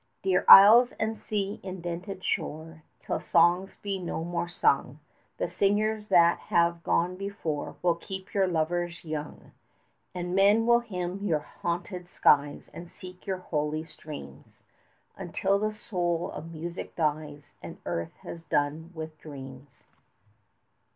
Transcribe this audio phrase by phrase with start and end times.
[0.23, 4.97] Dear isles and sea indented shore, Till songs be no more sung,
[5.37, 9.51] The singers that have gone before 55 Will keep your lovers young:
[10.15, 14.63] And men will hymn your haunted skies, And seek your holy streams,
[15.15, 19.83] Until the soul of music dies, And earth has done with dreams.